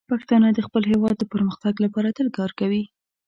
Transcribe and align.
پښتانه 0.11 0.47
د 0.53 0.59
خپل 0.67 0.83
هیواد 0.91 1.15
د 1.19 1.23
پرمختګ 1.33 1.73
لپاره 1.85 2.15
تل 2.17 2.27
کار 2.37 2.51
کوي. 2.59 2.83